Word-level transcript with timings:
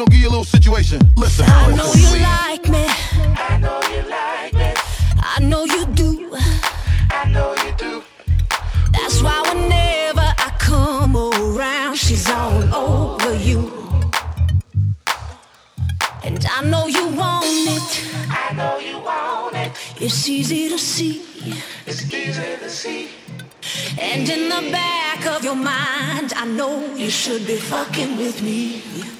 gonna 0.00 0.10
give 0.12 0.20
you 0.20 0.28
a 0.28 0.30
little 0.30 0.44
situation. 0.44 0.98
Listen. 1.16 1.44
I 1.46 1.76
know 1.76 1.92
you 1.92 2.10
like 2.22 2.68
me. 2.70 2.86
I 3.36 3.58
know 3.58 3.80
you 3.92 4.02
like 4.08 4.54
me. 4.54 4.72
I 5.18 5.40
know 5.40 5.64
you 5.64 5.84
do. 5.86 6.34
I 7.10 7.28
know 7.28 7.54
you 7.64 7.72
do. 7.76 8.02
That's 8.92 9.22
why 9.22 9.42
whenever 9.52 10.26
I 10.46 10.54
come 10.58 11.16
around, 11.16 11.96
she's 11.96 12.30
all 12.30 12.62
over 12.74 13.34
you. 13.34 13.70
And 16.24 16.46
I 16.50 16.64
know 16.64 16.86
you 16.86 17.08
want 17.08 17.44
it. 17.44 17.90
I 18.30 18.54
know 18.54 18.78
you 18.78 18.98
want 19.00 19.56
it. 19.56 19.72
It's 20.00 20.26
easy 20.28 20.70
to 20.70 20.78
see. 20.78 21.22
It's 21.86 22.02
easy 22.10 22.56
to 22.56 22.70
see. 22.70 23.10
And 24.00 24.26
in 24.26 24.48
the 24.48 24.70
back 24.72 25.26
of 25.26 25.44
your 25.44 25.56
mind, 25.56 26.32
I 26.36 26.46
know 26.46 26.94
you 26.94 27.10
should 27.10 27.46
be 27.46 27.56
fucking 27.56 28.16
with 28.16 28.40
me. 28.42 29.19